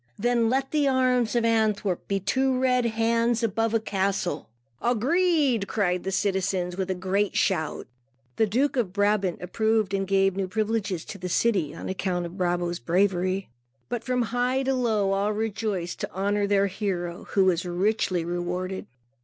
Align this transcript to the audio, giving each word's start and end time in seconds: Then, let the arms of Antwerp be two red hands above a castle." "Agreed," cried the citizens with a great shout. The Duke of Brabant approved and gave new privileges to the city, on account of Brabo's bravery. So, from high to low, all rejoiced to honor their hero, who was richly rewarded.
Then, 0.17 0.49
let 0.49 0.71
the 0.71 0.87
arms 0.87 1.35
of 1.35 1.45
Antwerp 1.45 2.07
be 2.07 2.19
two 2.19 2.57
red 2.59 2.85
hands 2.87 3.43
above 3.43 3.75
a 3.75 3.79
castle." 3.79 4.49
"Agreed," 4.81 5.67
cried 5.67 6.01
the 6.03 6.11
citizens 6.11 6.75
with 6.75 6.89
a 6.89 6.95
great 6.95 7.37
shout. 7.37 7.85
The 8.37 8.47
Duke 8.47 8.75
of 8.77 8.93
Brabant 8.93 9.43
approved 9.43 9.93
and 9.93 10.07
gave 10.07 10.35
new 10.35 10.47
privileges 10.47 11.05
to 11.05 11.19
the 11.19 11.29
city, 11.29 11.75
on 11.75 11.87
account 11.87 12.25
of 12.25 12.35
Brabo's 12.35 12.79
bravery. 12.79 13.49
So, 13.91 13.99
from 13.99 14.23
high 14.33 14.63
to 14.63 14.73
low, 14.73 15.11
all 15.13 15.33
rejoiced 15.33 15.99
to 15.99 16.11
honor 16.11 16.47
their 16.47 16.65
hero, 16.65 17.25
who 17.35 17.45
was 17.45 17.63
richly 17.63 18.25
rewarded. 18.25 18.87